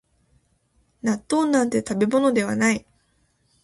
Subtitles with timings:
[1.03, 2.87] 納豆なんて食べ物ではない